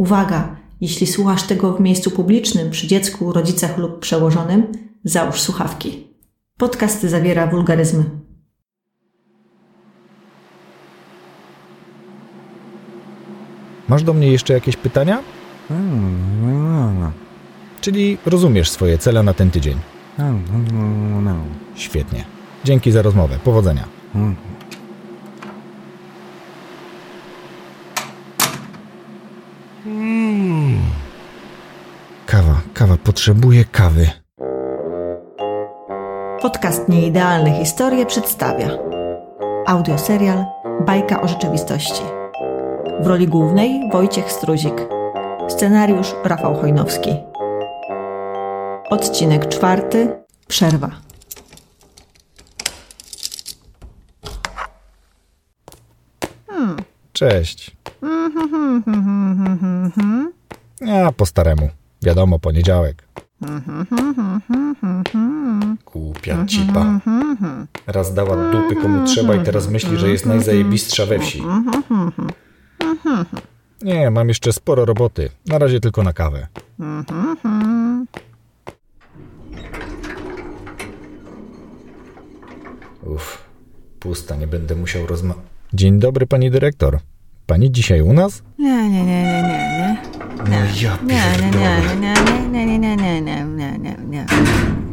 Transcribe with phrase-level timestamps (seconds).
[0.00, 0.56] Uwaga!
[0.80, 4.66] Jeśli słuchasz tego w miejscu publicznym, przy dziecku, rodzicach lub przełożonym,
[5.04, 6.06] załóż słuchawki.
[6.56, 8.04] Podcast zawiera wulgaryzmy.
[13.88, 15.22] Masz do mnie jeszcze jakieś pytania?
[17.80, 19.78] Czyli rozumiesz swoje cele na ten tydzień.
[21.74, 22.24] Świetnie.
[22.64, 23.38] Dzięki za rozmowę.
[23.44, 23.84] Powodzenia.
[32.26, 34.10] Kawa, kawa, potrzebuję kawy.
[36.42, 38.68] Podcast Nieidealne Historie przedstawia
[39.66, 40.44] audioserial
[40.86, 42.02] Bajka o rzeczywistości.
[43.00, 44.74] W roli głównej Wojciech Struzik.
[45.48, 47.14] Scenariusz Rafał Chojnowski.
[48.90, 50.08] Odcinek czwarty.
[50.48, 50.90] Przerwa.
[57.12, 57.76] Cześć.
[60.90, 61.68] Ja po staremu.
[62.02, 63.04] Wiadomo, poniedziałek.
[65.92, 67.00] Głupia cipa.
[67.86, 71.42] Raz dała dupy komu trzeba i teraz myśli, że jest najzajebistsza we wsi.
[73.82, 75.30] Nie, mam jeszcze sporo roboty.
[75.46, 76.46] Na razie tylko na kawę.
[83.02, 83.44] Uff,
[84.00, 85.34] pusta, nie będę musiał rozma...
[85.72, 86.98] Dzień dobry, pani dyrektor.
[87.46, 88.42] Pani dzisiaj u nas?
[88.58, 90.19] Nie, nie, nie, nie, nie, nie.
[90.38, 91.80] No ja pierdolę.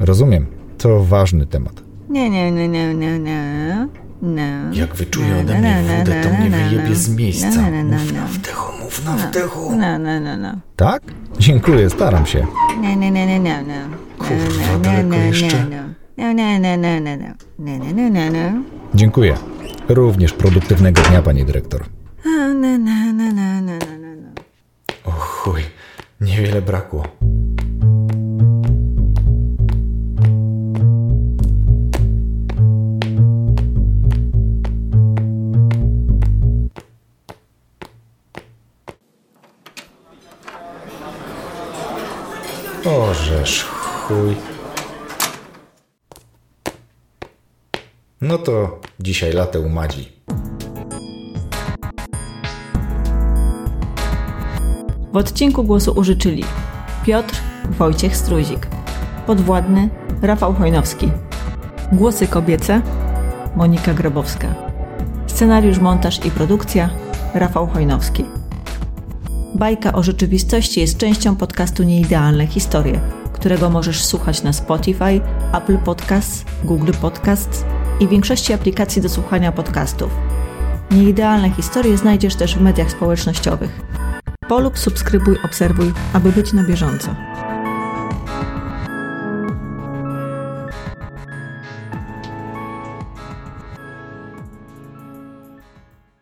[0.00, 0.46] Rozumiem.
[0.78, 1.82] To ważny temat.
[2.08, 3.88] Nie, nie, nie, nie, nie, nie.
[4.22, 4.42] No.
[4.72, 7.60] Jak wyczuje ode mnie wódę, to mnie wyjebie z miejsca.
[7.84, 9.76] Mów na wdechu, mów na wdechu.
[9.76, 10.52] No, no, no, no.
[10.76, 11.02] Tak?
[11.38, 12.46] Dziękuję, staram się.
[12.80, 13.80] Nie, nie, nie, nie, nie, nie.
[14.18, 15.66] Kurwa, daleko jeszcze?
[16.16, 17.34] No, no, no, no, no, no.
[17.58, 18.62] No, no, no, no.
[18.94, 19.34] Dziękuję.
[19.88, 21.84] Również produktywnego dnia, pani dyrektor.
[22.26, 23.03] No, no, no
[25.44, 25.62] chuj,
[26.20, 27.04] niewiele brakło.
[42.84, 44.36] Ożesz chuj.
[48.20, 49.68] No to dzisiaj latę u
[55.14, 56.44] W odcinku głosu użyczyli
[57.04, 57.34] Piotr
[57.78, 58.66] Wojciech Struzik,
[59.26, 59.88] podwładny
[60.22, 61.10] Rafał Chojnowski,
[61.92, 62.82] głosy kobiece
[63.56, 64.54] Monika Grabowska,
[65.26, 66.90] scenariusz, montaż i produkcja
[67.34, 68.24] Rafał Chojnowski.
[69.54, 73.00] Bajka o rzeczywistości jest częścią podcastu Nieidealne Historie,
[73.32, 75.20] którego możesz słuchać na Spotify,
[75.52, 77.64] Apple Podcasts, Google Podcasts
[78.00, 80.10] i większości aplikacji do słuchania podcastów.
[80.90, 83.83] Nieidealne historie znajdziesz też w mediach społecznościowych.
[84.48, 87.33] Polub, subskrybuj, obserwuj, aby być na bieżąco.